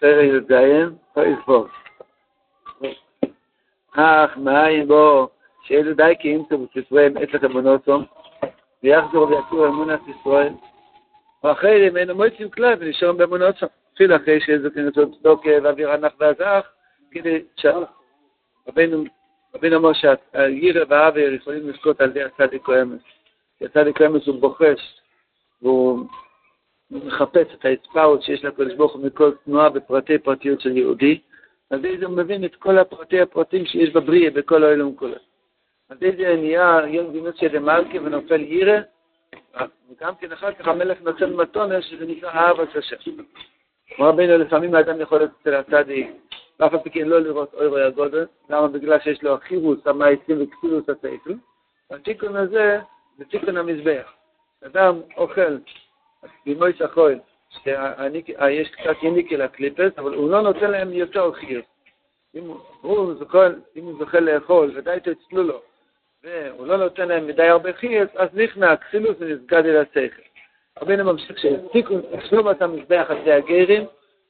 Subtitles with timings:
[0.00, 0.52] פרק י"ז,
[1.14, 1.70] פרק וורט.
[3.92, 5.28] אך מאין בו
[5.62, 8.00] שאלו די כי ימצאו בספריהם אצלך אמונותו,
[8.82, 10.52] ויחזור ויכירו אמונת ישראל,
[11.44, 16.66] ואחרי ממנו מועצים כלל ונשארים באמונותו, אפילו אחרי שזוכים לצוד צדוקה ואוויר הנח והזך,
[17.10, 19.04] כדי שרבנו
[19.76, 23.02] אמר שהירא והעבר יכולים לזכות על ידי הצדיק או אמס.
[23.58, 25.00] כי הצדיק או אמס הוא בוחש,
[25.62, 26.06] והוא
[26.90, 31.20] מחפש את ההצפעות שיש לקדוש ברוך הוא מכל תנועה בפרטי פרטיות של יהודי,
[31.70, 35.14] על ידי זה הוא מבין את כל הפרטי הפרטים שיש בבריאה, בכל העולם כולו.
[35.88, 38.80] על ידי זה נהיה יום גינוס של מלכה ונופל ירא,
[39.90, 42.96] וגם כן אחר כך המלך נותן מתונה שזה נקרא אהבת השם.
[43.96, 46.10] כמו רבינו, לפעמים האדם יכול להיות אצל הצדיק,
[46.60, 48.68] ואף על פי כן לא לראות אוירוי הגודל, למה?
[48.68, 51.32] בגלל שיש לו חירוס, המעצים וכפילוס הסייכל.
[51.90, 52.78] התיקון הזה
[53.18, 54.12] זה תיקון המזבח.
[54.66, 55.56] אדם אוכל
[56.46, 57.18] בימוי שחול,
[57.50, 61.62] שיש קצת יניקי לקליפס, אבל הוא לא נותן להם יותר חיר.
[62.34, 62.42] אם
[62.80, 63.14] הוא
[63.98, 65.60] זוכה לאכול ודי תצלו לו,
[66.24, 70.22] והוא לא נותן להם מדי הרבה חיר, אז נכנע כסילוס ונסגד אל השכל.
[70.82, 71.38] רבינו ממשיך
[72.30, 73.84] שוב את המזבח על ידי הגרים,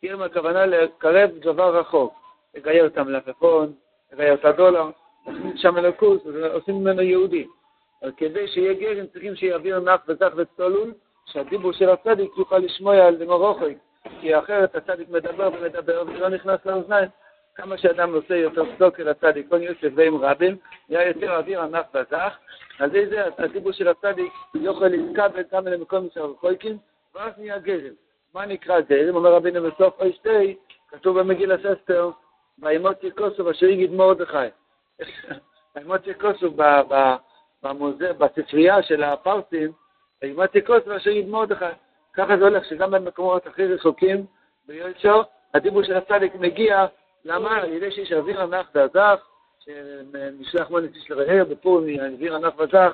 [0.04, 2.14] גרים הכוונה לקרב דבר רחוק,
[2.54, 3.72] לגייר את המלפפון,
[4.12, 4.90] לגייר את הדולר,
[5.26, 6.22] להכניס שם אלוקוס,
[6.52, 7.46] עושים ממנו יהודי.
[8.02, 10.92] אבל כדי שיהיה גרים צריכים שיעביר נח וזך וצולול,
[11.32, 13.74] שהדיבור של הצדיק יוכל לשמוע על דמורוכוי,
[14.20, 17.08] כי אחרת הצדיק מדבר ומדבר וזה לא נכנס לאוזניים.
[17.54, 20.56] כמה שאדם עושה יותר צדוק אל הצדיק, כל יוסף ועם רבים,
[20.88, 22.36] נהיה יותר אוויר ענף וזך,
[22.78, 26.78] על ידי זה הדיבור של הצדיק יוכל להתקבל גם למקום של הרחוקים,
[27.14, 27.94] ואז נהיה גרם.
[28.34, 29.16] מה נקרא גרם?
[29.16, 30.56] אומר רבינו בסוף אוי שתי,
[30.90, 32.10] כתוב במגילת אסתר,
[32.58, 34.36] וימות כוסוב אשר יגיד מרדכי.
[35.76, 36.56] וימות כוסוב
[38.18, 39.72] בספרייה של הפרסים,
[40.22, 41.64] וימתי כוס ואשר יד מרדכי.
[42.12, 44.26] ככה זה הולך, שגם במקומות הכי רחוקים
[44.66, 45.22] ביושו,
[45.54, 46.86] הדיבור של הצדיק מגיע,
[47.24, 47.56] למה?
[47.56, 49.26] על ידי שיש אוויר הנח והזך,
[49.58, 52.92] שנשלח מוניס איש לרעהו בפורים, אוויר הנח והזך,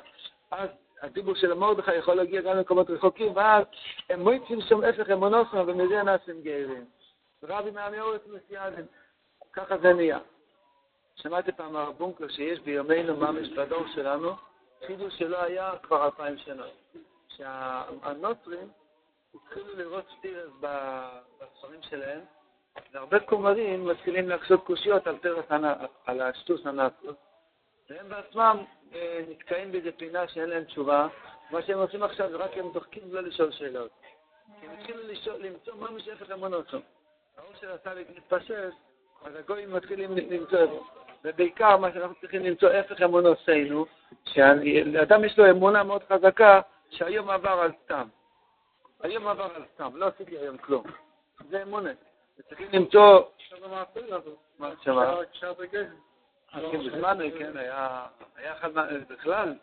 [0.51, 0.69] אז
[1.01, 3.63] הדיבור של מרדכי יכול להגיע גם למקומות רחוקים, ואז
[4.09, 6.85] הם מויצים שם הפך אמונוסם, ומזה נעשים גאים.
[7.43, 8.81] רבי מעמי אורץ מסייאזם,
[9.53, 10.19] ככה זה נהיה.
[11.15, 14.31] שמעתי פעם הרב בונקר שיש בימינו ממש בדור שלנו,
[14.87, 16.65] חידוש שלא היה כבר אלפיים שנה.
[17.37, 18.69] שהנוצרים
[19.35, 20.51] התחילו לראות שטירס
[21.39, 22.19] בספרים שלהם,
[22.93, 25.17] והרבה כומרים מתחילים להקשות קושיות על,
[26.05, 27.15] על השטוס הנאצות,
[27.89, 28.57] והם בעצמם
[28.93, 31.07] אה, נתקעים באיזה פינה שאין להם תשובה,
[31.51, 33.91] מה שהם עושים עכשיו זה רק הם דוחקים לא לשאול שאלות.
[34.61, 34.99] הם התחילו
[35.39, 36.81] למצוא מה משייכת למונוסום.
[37.37, 38.73] האור של הסליק מתפשט,
[39.25, 40.77] אז הגויים מתחילים למצוא את זה.
[41.23, 43.85] ובעיקר מה שאנחנו צריכים למצוא הפך אמונוסינו,
[44.25, 46.61] שאדם יש לו אמונה מאוד חזקה,
[46.95, 48.07] שהיום עבר על סתם.
[48.99, 50.83] היום עבר על סתם, לא עשיתי היום כלום.
[51.49, 51.89] זה אמונה.
[52.39, 53.21] וצריכים למצוא...
[54.59, 55.15] מה שמה?
[56.53, 58.07] בזמן, כן, היה
[58.53, 58.69] אחד,
[59.09, 59.55] בכלל,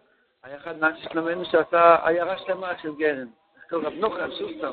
[0.43, 3.29] היה אחד מהאנשים שלמדנו שעשה עיירה שלמה של גרם.
[3.57, 4.73] איך קוראים רב נוחם שוסטר.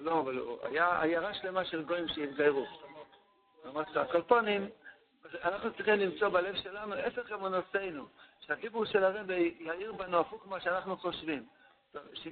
[0.00, 2.66] לא, אבל היה עיירה שלמה של גויים שהתגיירו.
[3.74, 4.68] ממש הקלפונים,
[5.44, 8.04] אנחנו צריכים למצוא בלב שלנו הפך אמונותינו,
[8.40, 11.44] שהדיבור של הרבי יאיר בנו הפוך ממה שאנחנו חושבים.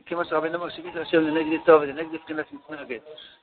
[0.07, 2.99] כמו שרבי אמר, שיבית השם לנגדי טוב ולנגדי מבחינת מתנגד.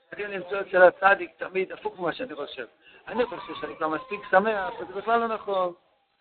[0.08, 2.66] צריכים למצוא אצל הצדיק תמיד הפוך ממה שאני חושב.
[3.08, 5.72] אני חושב שאני כבר מספיק שמח, וזה בכלל לא נכון.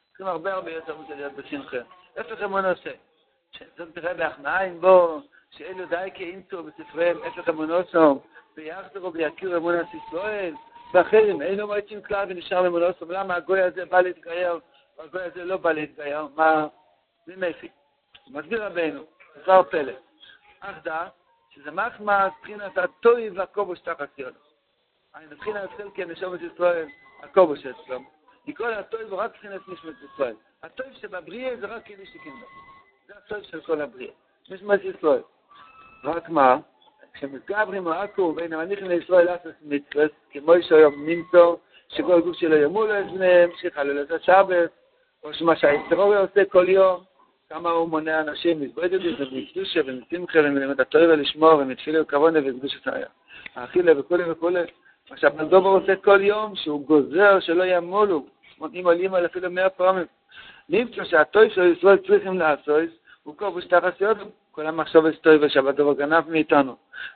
[0.07, 1.77] צריכים הרבה הרבה יותר מזה להיות בשמחה.
[2.17, 2.95] הפך אמונותינו.
[3.77, 5.21] זאת תראה בהכנעין בו,
[5.51, 8.21] שאלו די כאימצו בספריהם הפך אמונותינו,
[8.57, 10.53] ויחזרו ויכירו אמונת ישראל.
[10.93, 14.59] ואחרים, אינו מועצים כלל ונשאר ממונוסום, למה הגוי הזה בא להתגייר,
[14.97, 16.67] והגוי הזה לא בא להתגייר, מה,
[17.27, 17.69] זה מפי.
[18.27, 19.03] מסביר רבנו,
[19.43, 19.93] דבר פלא.
[20.59, 21.07] אך דע,
[21.49, 24.39] שזה מחמא מבחינת הטוי והכובוש תחת ידו.
[25.15, 26.87] אני מבחינת התחיל כנשומת ישראל,
[27.23, 27.99] הכובוש אצלו.
[28.47, 30.35] מכל הטוי הוא רק מבחינת נשמת ישראל.
[30.63, 32.45] הטוי שבבריאה זה רק כדי שכנדו.
[33.07, 34.13] זה הטוי של כל הבריאה.
[34.49, 35.21] נשמת ישראל.
[36.03, 36.57] רק מה?
[37.15, 41.45] כשמתגברים העכו בין המניחים לישראל לעשות מצוות, כמו שהיום נמצא,
[41.89, 44.69] שכל גוף שלו ימול לאזניהם, שיחלל את השבת,
[45.23, 47.03] או שמה שהאיסטרוריה עושה כל יום,
[47.49, 52.87] כמה הוא מונע אנשים להתבודד את זה, ומקדושה ומשמחה ומלמד התואר ולשמור ומתפילה וכוונה וקדושת
[52.87, 53.07] היה.
[53.55, 54.63] האכילה וכולי וכולי.
[55.11, 58.25] מה שהבנדובר עושה כל יום, שהוא גוזר שלא ימולו,
[58.59, 60.05] מותנים עולים על אפילו מאה פעמים.
[60.69, 62.89] נמצא שהטוי של ישראל צריכים לעשות,
[63.23, 64.25] הוא כובוש תחת יודו.
[64.55, 66.75] כל המחשבת טוב ושבת דבר גנב מאיתנו.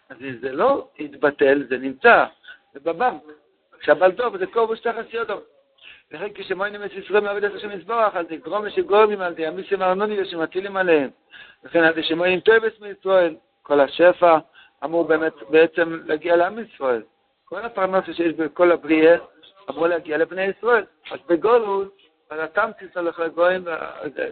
[0.09, 2.25] אז אם זה לא התבטל, זה נמצא,
[2.74, 3.21] זה בבנק.
[3.81, 5.41] שבת טוב זה כובוש תחת יודו.
[6.12, 10.77] וכן כשמוינים את ישראל מעבד את השם יזברך, אז יגרום לשגורמים על דימיסים ארנוני שמטילים
[10.77, 11.09] עליהם.
[11.63, 14.38] לכן עד שמועים טויבס מישראל, כל השפע
[14.83, 17.01] אמור באמת בעצם להגיע לעם ישראל.
[17.45, 19.18] כל הפרנסה שיש בכל הבריאה
[19.69, 20.83] אמור להגיע לבני ישראל.
[21.12, 21.97] אז בגולות,
[22.30, 23.65] על התמציס הולך לגויים,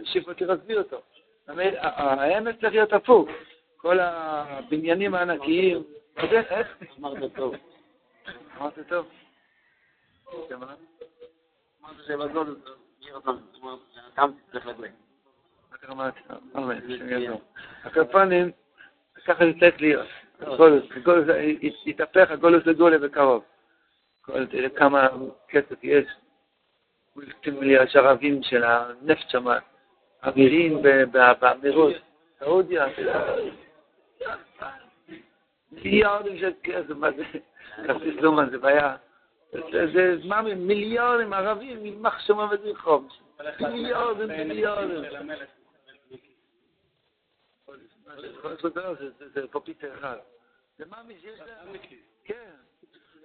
[0.04, 1.00] שיפוטי רסביר אותו.
[1.48, 3.28] האמת צריך להיות הפוך.
[3.76, 5.82] כל הבניינים הענקיים,
[6.50, 6.76] איך?
[6.98, 7.54] אמרת טוב.
[8.60, 9.06] אמרת טוב.
[11.80, 12.26] אמרת צריך.
[17.84, 18.50] הקרפונים,
[19.26, 20.06] ככה זה צריך להיות.
[21.86, 23.44] יתהפך הגולוס לגולה בקרוב.
[24.76, 25.08] כמה
[25.48, 26.06] כסף יש.
[27.46, 29.44] מיליארד ערבים של הנפט שם,
[30.26, 30.82] אמירים
[31.40, 31.94] באמירות,
[32.38, 32.86] סעודיה.
[35.72, 37.24] מיליארדים של כסף, מה זה?
[37.86, 38.96] כרטיס לומן זה בעיה.
[39.94, 43.08] זה זמן מיליארדים ערבים, יימח שמה וזכרום.
[43.60, 45.02] מיליארדים, מיליארדים.
[49.18, 50.16] זה פה פיצה אחד.
[50.78, 51.76] זה מאמי שיש להם...
[52.24, 52.50] כן.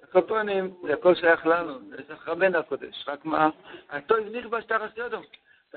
[0.04, 3.06] הקופונים, זה הכל שייך לנו, זה רבנו הקודש.
[3.08, 3.50] רק מה?
[3.90, 5.24] הטוב נכבש תחת יודום.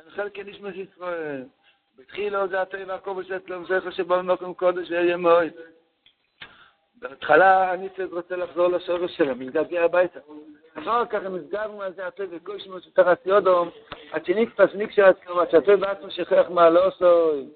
[0.05, 1.45] תנחל כנשמש ישראל.
[1.99, 5.49] בתחילו זה הטוב והכובש אצלם זכר שבא במקום קודש ויהיה מאוד.
[6.95, 10.21] בהתחלה אני רוצה לחזור לשורש שלו, מתגעגע הביתה.
[10.75, 13.71] אחר כך הם נסגרנו על זה הטוב וכל שמות שתחת יודום,
[14.13, 17.49] עד שנקפס נקשה עצמו, עד שהטוב בעצמו שכח מה לא עשוי.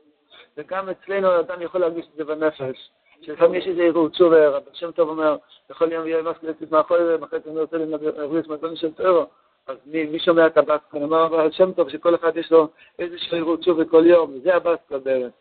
[0.56, 2.90] וגם אצלנו אדם יכול להרגיש את זה בנפש.
[3.22, 5.36] שלפעמים יש איזה ערעור תשובה, רבי שם טוב אומר,
[5.70, 7.76] יכול יום יהיה מסקלטית מאחורי זה, זה אני רוצה
[8.16, 9.26] להבריץ מהדברים של טרו.
[9.70, 11.02] אז מי, מי שומע את הבסקל?
[11.02, 12.68] אמר רבי שם טוב שכל אחד יש לו
[12.98, 15.32] איזשהו ערעור תשובה כל יום, וזה הבסקל בערך.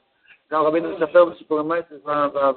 [0.51, 2.05] גם רבינו מספר בסיפור המייסס,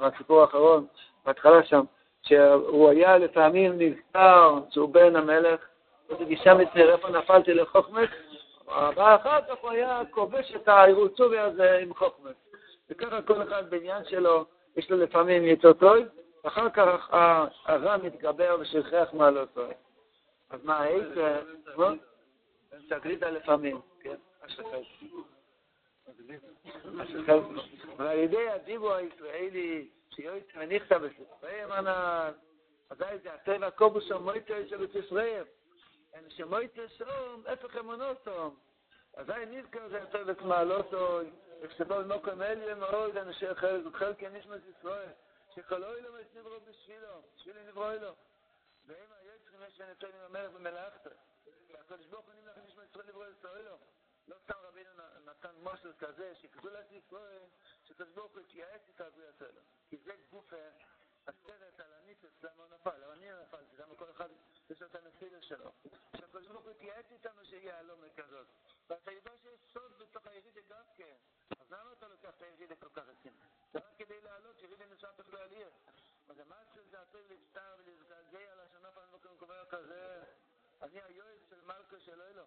[0.01, 0.85] בסיפור האחרון,
[1.25, 1.83] בהתחלה שם,
[2.21, 5.59] שהוא היה לפעמים נזכר שהוא בן המלך,
[6.09, 8.09] איזה גישה מצנר, איפה נפלתי לחוכמת,
[8.67, 12.35] ואחר כך הוא היה כובש את הערעור תשובה הזה עם חוכמת.
[12.89, 14.45] וככה כל אחד בעניין שלו,
[14.77, 15.95] יש לו לפעמים יותר טוב,
[16.43, 17.09] ואחר כך
[17.65, 19.65] הרע מתגבר ושכח מה לא טוב.
[20.53, 21.17] אז מה וואס?
[21.75, 21.91] בוא,
[22.89, 24.15] שגרידה לפעמים, כן?
[24.41, 24.81] השחל.
[26.99, 27.39] השחל.
[27.97, 32.31] על ידי הדיבו הישראלי, שיועץ מניחת בספרי המנן,
[32.89, 35.43] עדיין זה הטבע קובוס המויטה של את ישראל.
[36.13, 38.55] אין שמויטה שום, איפה כמונותום.
[39.15, 41.19] עדיין נזכר זה הטבע כמעלותו,
[41.61, 45.09] וכשבו במוקם אלי למאוד, אני שחל, וכל כן נשמע את ישראל.
[45.55, 48.11] שכל אוי לו, יש נברו בשבילו, בשבילי נברו אלו.
[48.87, 49.22] ואם היה...
[49.61, 51.09] יש שנתן עם המלך במלאכתו.
[51.73, 53.23] והקדוש ברוך הוא נמלך נשמת ישראל נברו
[53.55, 53.77] אילו.
[54.27, 54.89] לא סתם רבינו
[55.25, 57.41] נתן מושל כזה, שגדולת ישראל,
[57.83, 59.61] שקדוש ברוך הוא התייעץ איתה ויעשה לו.
[59.89, 60.53] כי זה גוף
[61.27, 62.97] הסרט על הניצוץ, למה הוא נפל?
[62.97, 63.77] למה אני נפלתי?
[63.77, 64.29] למה כל אחד
[64.69, 65.71] יש לו את הנפילה שלו?
[66.17, 68.47] שהקדוש ברוך הוא התייעץ איתנו שיהיה הלומה כזאת.
[68.89, 71.15] ואתה יודע שיש סוד בתוך הירידה גם כן.
[71.59, 73.35] אז למה אתה לוקח את הירידה כל כך רציני?
[73.75, 74.32] רק כדי לעלות,
[76.33, 80.23] אז מה שזה הטוב להצטער ולהתגעגע על השנה פעם במקום קובע כזה?
[80.81, 82.43] אני היועץ של מלכה של אלו.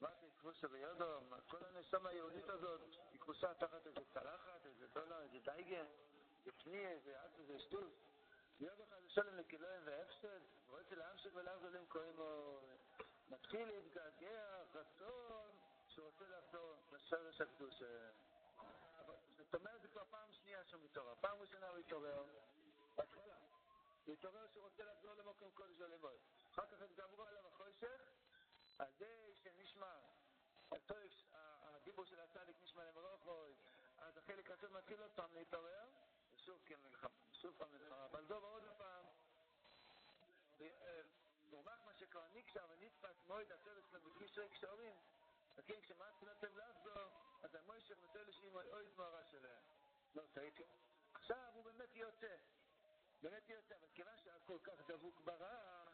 [0.00, 1.20] מה זה כבושה ביודו?
[1.48, 2.80] כל הנשמה היהודית הזאת
[3.12, 5.86] היא כבושה תחת איזה צלחת, איזה דולר, איזה דייגן,
[6.44, 7.92] בפני איזה עץ, איזה שטות.
[8.60, 12.60] יום אחד לשלם לכילויים והפסד, ורוצה להמשיך ולחזור למקומו.
[13.28, 15.50] מתחיל להתגעגע, רצון,
[15.88, 18.10] שהוא רוצה לחזור לשורש הקדושה.
[19.36, 21.14] זאת אומרת, זה כבר פעם שנייה שהוא מתעורר.
[21.20, 22.24] פעם ראשונה הוא התעורר,
[22.96, 23.36] בהתחלה.
[24.04, 26.18] הוא התעורר שהוא רוצה לחזור למקום קודש ולמוד.
[26.50, 28.00] אחר כך התגברו עליו החושך,
[28.78, 29.96] על זה שנשמע,
[31.62, 33.54] הדיבור של הצדיק נשמע למרוחוי,
[33.98, 35.88] אז החלק הזה מתחיל עוד פעם להתעורר,
[36.34, 38.04] ושוב כמלחמה, שוב פעם מלחמה.
[38.04, 39.04] אבל זו ועוד פעם,
[41.50, 44.96] לעומת מה שכבר נקשה ונתפס מועד הצוות שלו בקשרי קשרים,
[45.56, 47.10] וכן כשמעצים לטב לחזור,
[47.42, 49.62] אז המוישך נותן לשאימו אוי זמורה שלהם.
[50.14, 50.64] לא טעיתי.
[51.14, 52.36] עכשיו הוא באמת יוצא.
[53.24, 55.84] באמת יוצא, אבל כיוון שהיה כל כך דבוק ברע,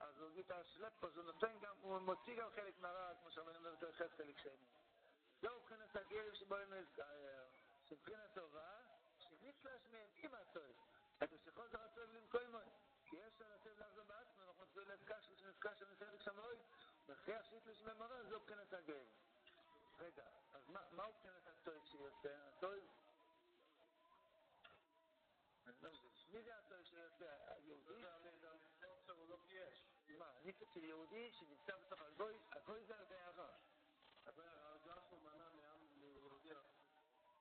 [0.00, 3.56] אז הוא את השלפ, אז הוא נותן גם, הוא מוציא גם חלק מהרע, כמו שאומרים,
[3.56, 4.66] אומר יותר חלק שני.
[5.40, 7.46] זהו מבחינת הגר שבו הם נזכר,
[7.84, 8.80] שבחינת טובה,
[9.18, 10.76] שנצלש מהם עם הטוב.
[11.20, 12.64] אז שכל זה הטוב למקום מוי.
[13.04, 16.56] כי יש על הטוב לחזור בעצמו, אנחנו נצטרך להזכש, שנזכש, שנזכש שם אוי,
[17.08, 19.04] וכריח שיתלש ממראה, זהו מבחינת הגר.
[19.98, 22.36] רגע, אז מה הוא מבחינת הטוב שיוצא?
[22.48, 22.74] הטוב...
[26.32, 26.58] מי זה
[27.26, 28.04] היהודי?
[30.18, 33.50] מה, ניצוץ של יהודי שנמצא בתוך הגוי, הגוי זה הרבה הרע.
[34.26, 36.50] הגוי הרע, זה אף הוא מנע מעם ליהודי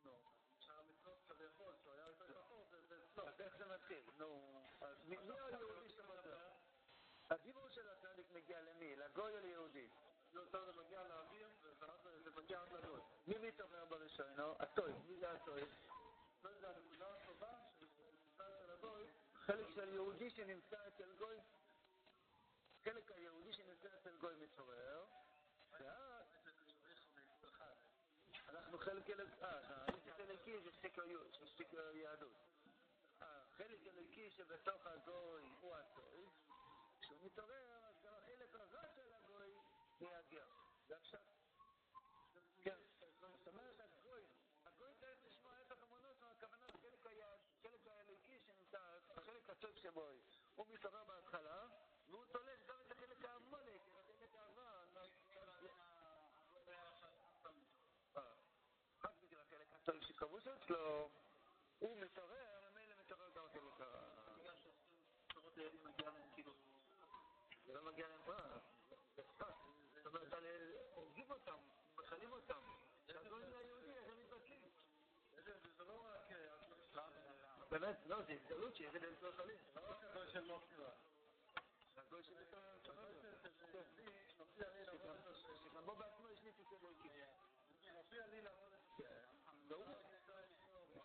[0.04, 0.12] נו,
[0.60, 3.28] שהמצוות כביכול, שהוא היה יותר פחות, זה אצלו.
[3.28, 4.10] אז איך זה מתחיל?
[4.18, 6.38] נו, אז מי היהודי שמותר?
[7.30, 8.96] הדיבור של הצדיק מגיע למי?
[8.96, 9.90] לגוי או ליהודי?
[10.32, 13.02] זה מגיע לאוויר, וזה מגיע עד לגוי.
[13.28, 14.28] מי מתעורר בראשון?
[14.60, 14.94] הטוי.
[15.06, 15.62] מי זה הטוי?
[19.48, 21.38] חלק של יהודי שנמצא אצל גוי,
[22.84, 25.06] חלק היהודי שנמצא אצל גוי מתעורר,
[25.72, 26.26] ואז
[28.50, 29.86] אנחנו חלק אלוקי, אה,
[30.20, 30.72] אלוקי זה
[31.46, 32.38] שקר יהדות.
[33.22, 36.34] החלק אלוקי שבתוך הגוי הוא הטוב,
[37.02, 39.54] כשהוא מתעורר, אז גם החלק הרע של הגוי
[40.00, 40.48] יהגר.
[40.88, 41.22] זה עכשיו.
[42.64, 42.78] כן,
[43.20, 44.26] זאת אומרת, הגוי,
[44.66, 48.80] הגוי צריך לשמוע ההפך המונוס, הכוונה החלק האלוקי שנמצא,
[49.58, 50.08] החלק הטוב שבו
[50.56, 51.68] הוא מתעורר בהתחלה,
[52.10, 54.84] והוא תולש גם את החלק העמולק, את החלק הרע.
[59.04, 61.10] רק בגלל החלק הטוב שכבוש אצלו,
[61.80, 64.28] הוא מתעורר, ממילא מתעורר גם החלק הרע.
[67.66, 68.64] זה לא מגיע להם פרס.
[69.96, 70.34] זאת אומרת,
[70.94, 71.58] הורגים אותם,
[71.96, 72.62] מחלים אותם.
[73.08, 74.62] שהגויים ליהודי, איך הם מתבטלים?
[75.78, 76.28] זה לא רק...
[77.80, 79.58] באמת, לא, זה הזדלות שיש את זה חלים.
[79.74, 80.90] זה לא רק הגוי של מופיע.
[81.98, 82.34] הגוי של
[85.64, 87.10] שגם בו בעצמו יש ניתוק אלוהיקי.
[87.94, 89.04] מופיע לי לעבוד את זה.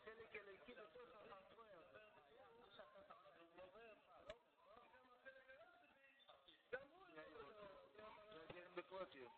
[0.05, 1.83] חלק אלוהיקי בתוך הפרטרויה.
[8.75, 9.31] בפרוטיות.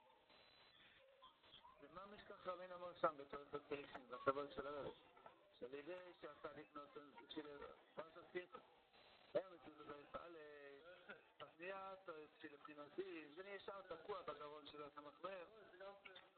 [1.83, 5.14] ומה משכח רבין אמר שם בתור פרקטים, בסבל של הרב?
[5.65, 7.49] שעל ידי שהצדיק נותן, של
[7.95, 8.59] פרשת פירקו.
[9.35, 10.37] היה מצוות ביפעל
[11.41, 11.95] הפנייה
[12.39, 15.45] של מבחינתי, זה נשאר תקוע בגרון אתה מחבר,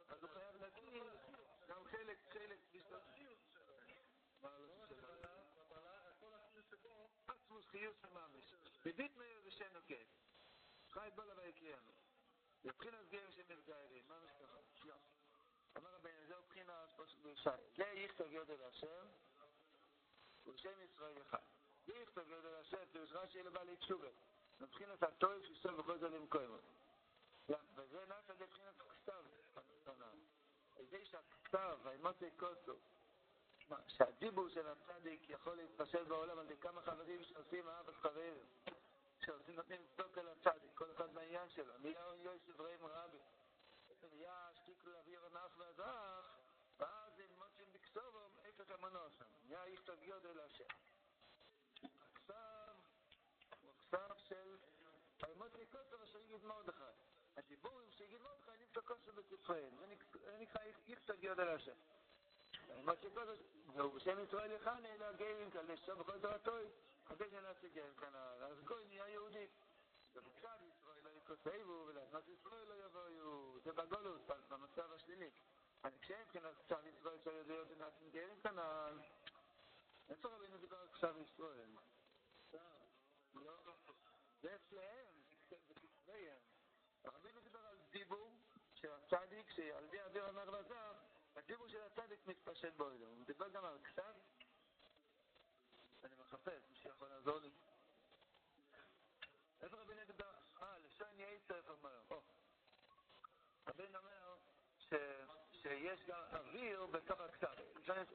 [0.08, 1.02] אז הוא חייב להגיד
[1.68, 2.58] גם חלק, חלק,
[2.90, 2.98] לא?
[7.28, 8.54] עצמוס חיוס הממש,
[8.84, 10.08] בבית מאיר ושנו כיף,
[10.90, 11.92] חי בו לבי יקריאנו.
[12.64, 14.18] מבחינת גאים שמתגיירים, מה
[15.76, 16.70] אמר רבינו, זהו בחינת
[17.76, 19.06] זה יכתוב יודל השם
[20.46, 21.38] ולשם ישראל אחד.
[21.86, 24.08] זה יכתוב יודל השם, פירוש רש"י לבא להתשובה.
[24.60, 26.56] מבחינת הטוב שיסול בכל זה למקומו.
[27.74, 29.24] וזה נעשה לבחינת כתב,
[30.90, 32.76] זה שהכתב, האמוצי קוסו,
[33.88, 38.36] שהדיבור של הצדיק יכול להתפשט בעולם על ידי כמה חברים שעושים אהבת חברים.
[39.20, 41.78] שעושים נותנים צדוק על הצדיק, כל אחד מהעניין שלו.
[41.78, 43.18] נהיה יוסף רעים רבי.
[44.86, 46.36] להביא רנח והזך,
[46.78, 49.24] ואז הם מוצאים בקסובום איפת המנוסם.
[49.44, 50.64] נהיה יכתוב יודל השם.
[51.82, 52.74] הכסב
[53.62, 54.56] הוא הכסב של
[55.22, 56.82] המוציא כוסף אשר יגיד מרדכי.
[57.36, 59.76] הדיבורים שיגיד מרדכי נמצא כוסף בספריהם.
[59.76, 59.86] זה
[60.38, 61.76] נקרא יכתוב יודל השם.
[62.68, 63.42] המוציא כוסף,
[63.74, 66.56] והוא בשם ישראל יחנה, אלא גאים כאלה, שוב בכל תורתו.
[67.06, 69.46] כדי שנעשה גאים כנ"ל, אז גוי נהיה יהודי.
[70.14, 70.85] ובצד ישראל
[71.26, 75.30] יקוסבו ולעשות ישראל לא יבואו, זה בגולות, במצב השלילי.
[75.84, 78.98] אני כשאין מבחינת כתב ישראל של יודעות ונעשים גאים כנ"ל,
[80.08, 81.70] איפה רבינו דיבר כתב ישראל?
[84.40, 85.06] זה אצלהם,
[85.48, 86.38] זה כתביהם.
[87.04, 88.36] רבינו דיבר על דיבור
[88.74, 90.92] של הצדיק, שעל ידי אוויר אמר לזר,
[91.36, 92.84] הדיבור של הצדיק מתפשט בו.
[92.84, 94.14] הוא דיבר גם על כתב
[96.06, 97.50] אני מחפש, מי שיכול לעזור לי.
[99.60, 100.30] איפה רבי נגדה?
[100.62, 102.02] אה, לשון יצר אומר.
[103.76, 104.36] רבין אומר
[105.50, 107.54] שיש גם אוויר בתוך הכתב.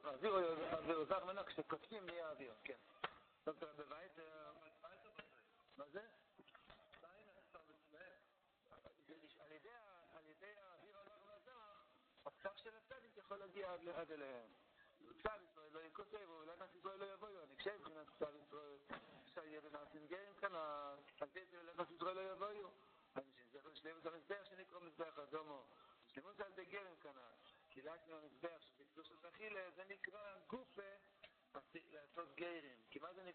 [0.04, 2.78] אוויר הוא זר מנה כשכותבים נהיה אוויר, כן.
[3.44, 4.18] דוקטור בבית...
[5.76, 6.00] מה זה?
[10.14, 11.52] על ידי האוויר הזר,
[12.24, 14.50] הכתב של הצדיק יכול להגיע עד אליהם.
[15.00, 15.40] ישראל
[16.46, 18.78] לא נעש ישראל לא יבואו, אני חושב מבחינת כתב ישראל,
[19.34, 22.70] שיהיה ונעשים גאים כאן, על זה אולי נעש ישראל לא יבואו.
[23.16, 25.64] אני שזכר שלם את המזבח שנקרא מזבח אדומו.
[26.06, 27.12] שלמות על די גרם כאן,
[27.68, 30.82] קילקנו המזבח שזה קדושת אכילה, זה נקרא גופה
[31.74, 32.82] לעשות גרים.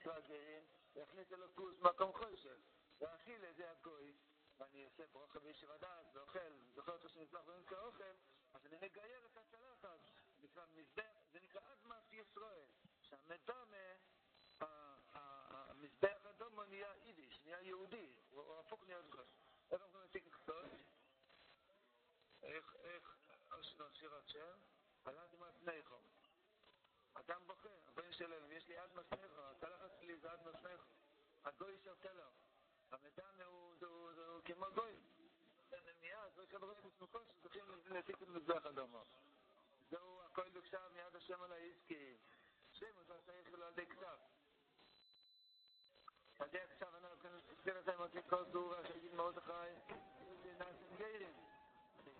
[0.07, 0.63] נקרא גרים?
[0.95, 2.59] להכניס אלוקוס מקום חושב.
[2.99, 4.13] והאכילה זה הגוי.
[4.57, 8.03] ואני עושה ברוכה בישיב הדעת ואוכל, זוכר אותו שנצלח באמצע האוכל,
[8.53, 9.99] אז אני מגייר את הצלחת,
[10.39, 12.65] נקרא מזבח, זה נקרא אדמת ישראל,
[13.01, 13.77] שהמדמה,
[14.59, 19.23] המזבח אדומו נהיה יידיש, נהיה יהודי, הוא הפוך נהיה זוכר.
[19.71, 20.65] איך אנחנו נציג קצות?
[22.43, 23.17] איך, איך,
[23.93, 24.57] שיר השם,
[25.05, 25.99] על אדמת ניחו.
[27.13, 30.85] אדם בוכה, הבן שלנו, יש לי אדמת ניחו, צלחת שלי זה עד נשמך.
[31.43, 32.33] הגוי של צלח.
[32.91, 34.95] המדם הוא כמו גוי.
[35.69, 39.03] זה ממייה, זה יש לברות מסמכות שצריכים לנסיק את מזרח אדמה.
[39.89, 42.17] זהו הכל דוקשה מיד השם על העסקי.
[42.71, 44.17] שם, הוא צריך לו על די כתב.
[46.39, 49.75] אז איך עכשיו אני רוצה להסתכל את זה עם עוד כל זורה שהגיד מאוד אחרי.
[50.43, 51.33] זה נעשם גיירים.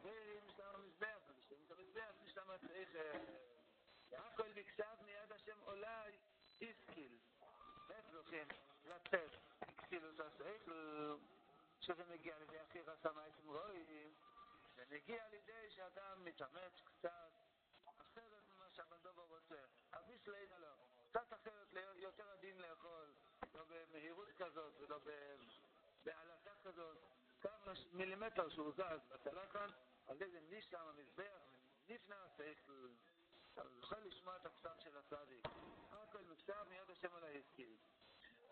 [0.02, 2.90] גיירים שלם המזבח, ושתם את המזבח, ושתם את איך...
[4.12, 4.87] יעקול ביקשה
[6.62, 8.48] איך זוכים?
[8.86, 9.32] לצאת,
[9.78, 11.16] כסילוס השכל,
[11.80, 14.14] שזה מגיע על ידי הכי רסה מעצם רואים,
[14.76, 17.32] זה מגיע על ידי שאדם מתאמץ קצת
[17.98, 19.56] אחרת ממה שהבנדובר רוצה.
[19.94, 20.76] אביס ליד עליו,
[21.10, 23.14] קצת אחרת, יותר עדין לאכול,
[23.54, 25.00] לא במהירות כזאת ולא
[26.04, 26.98] בעלתה כזאת.
[27.42, 29.70] כמה מילימטר שהוא זז בצלחת,
[30.08, 31.42] על ידי ניסה המזבח,
[31.88, 32.88] נפנה השכל.
[33.54, 35.46] אתה זוכר לשמוע את הפסם של הצדיק.
[35.92, 37.70] הכל מקצב מיד השם על ההזכיר.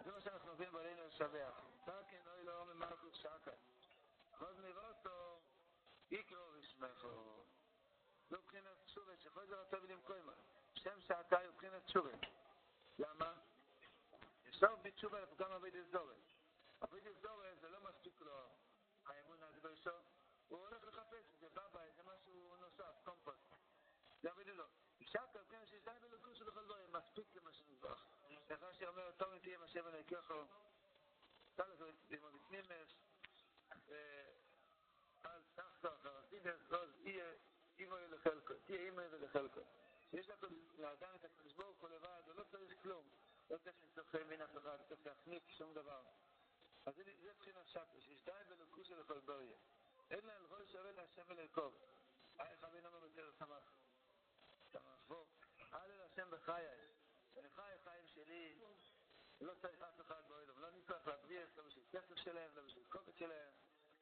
[0.03, 1.61] זה מה שאנחנו מבינים בעלינו לשבח.
[1.83, 3.51] תקן אוי לא ממלכוס שקה.
[4.39, 5.41] עוד נראה אותו,
[6.11, 7.43] יקרו ושמחו.
[8.31, 10.33] לא מבחינת תשובה, שכל זה רצה ולמקוימה.
[10.73, 12.11] שם שעתה הוא מבחינת תשובה.
[12.99, 13.33] למה?
[14.45, 16.33] יסוף בתשובה לפעמים גם עבד אזורת.
[16.81, 18.49] עבד אזורת זה לא מספיק לו
[19.05, 19.75] האמון הגדול
[20.47, 23.55] הוא הולך לחפש, זה בבית, זה משהו נוסף, קומפוסט.
[24.21, 24.84] זה עבד אזורת.
[25.15, 27.99] שאַקע קען זיי זיין אין לוקוס דאָ גאַלוי מאַספיק למא שנזאַך
[28.49, 30.39] איך האָב שיער מיר טאָג די מאַשע פון קעכו
[31.55, 32.89] טאָל זוי די מאַדיצנימס אַ
[35.55, 37.23] שאַכט דאָ די דאָ זאָל יא
[37.79, 39.55] אימער אין לחלק די אימער אין לחלק
[40.17, 40.43] יש לאט
[40.83, 43.05] נאָדן אַ קלסבור קול וואַד לא צריך כלום.
[43.49, 46.03] לא צריך לצחק מן התורה לא צריך להחניף שום דבר.
[46.85, 49.55] אז זה זה בחינה שאַט יש דאי בלוקוס דאָ גאַלוי
[50.11, 51.73] אין אַל רוש שבל השבל קוב
[52.39, 53.84] איך אבינו מבטר סמך
[55.75, 56.67] תמכבו, הלל השם בחיי.
[57.55, 58.59] חי חיים שלי,
[59.41, 63.15] לא צריך אף אחד באוילום, לא נצטרך להבריח, לא בשביל כסף שלהם, לא בשביל קובץ
[63.15, 63.53] שלהם.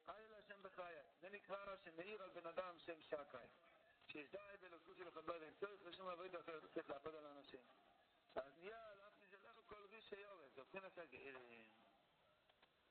[0.06, 0.96] הלל השם בחיי.
[1.20, 3.46] זה נקרא שמאיר על בן אדם שם שקאי.
[4.06, 7.60] שיש די בלוקות של אחד אין צריך לשום עבודה אחרת, צריך לעבוד על אנשים.
[8.34, 11.64] אז נהיה, על אף מזה לך כל ריש שיורד, זה את הגאירים.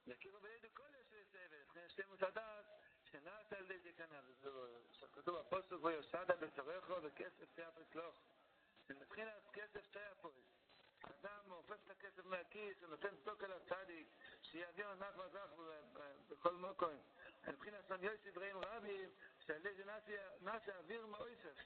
[0.05, 2.65] יכירו בידי כל יש לסבל, לפני שלמות הדעת,
[3.11, 4.49] שנעשה על ידי כנ"ל,
[5.13, 8.15] כתוב הפוסק ויוסדה בצורךו וכסף תיאפס לוך.
[8.99, 10.35] מבחינת כסף תיאפס.
[11.03, 14.07] אדם אופף את הכסף מהכיס ונותן סטוק על הצדיק,
[14.41, 15.49] שיעביר נח וזך
[16.29, 17.01] בכל מקום.
[17.47, 19.83] מבחינת סון יוסי דברים רבים, שעל ידי
[20.41, 21.57] נעשה אוויר מאויסף.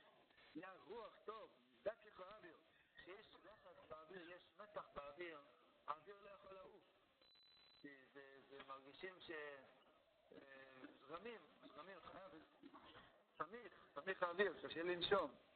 [0.55, 1.49] נהיה רוח טוב,
[1.83, 2.57] דק אוויר.
[2.93, 5.39] כשיש לחץ באוויר, יש מתח באוויר,
[5.87, 6.83] האוויר לא יכול לעוף.
[8.49, 9.31] זה מרגישים ש...
[11.07, 11.41] זרמים,
[11.75, 11.99] זרמים,
[13.37, 15.46] סמיך, סמיך האוויר, קשה לנשום.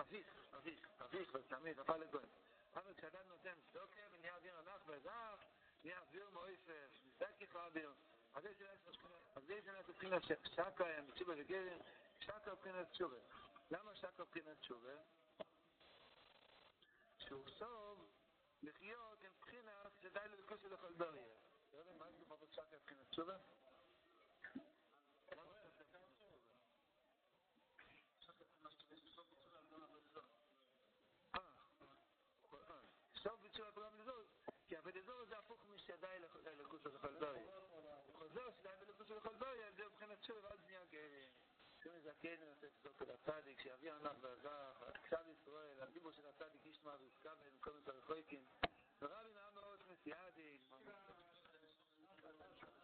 [0.00, 2.22] אביך, אביך, אביך וסמיך, נפל לגוי.
[2.74, 5.44] אבל כשאדם נותן סטוקר ונהיה אוויר ענך וזך,
[5.84, 7.92] נהיה אוויר מויסף, נזדק האוויר.
[8.34, 8.42] אז
[9.46, 11.78] זה שנה מבחינת שקה, הם תשובה וגרם,
[12.20, 13.16] שקה מבחינת תשובה.
[13.70, 14.94] למה שקה מבחינת תשובה?
[17.18, 18.10] שהוא סוב
[18.62, 21.22] לחיות עם בחינת שדי ללכוס לכל בריא.
[21.68, 23.36] אתה יודע מה זה מבחינת שקה מבחינת תשובה?
[35.90, 36.22] שעדיין
[36.58, 37.38] ללכוס של חלדוי.
[38.12, 41.26] חוזר שעדיין ללכוס של חלדוי, זה מבחינת שוב, אז נהיה גאה.
[41.82, 46.66] שום זקן נעשה את זאת על הצדיק, שאבי ענף ועזר, עכשיו ישראל, הדיבור של הצדיק
[46.66, 48.44] ישמע ועסקה בין כל מיני תרחויקים.
[49.02, 51.29] ורבי נעמה עוד מסיעדי, נמחה.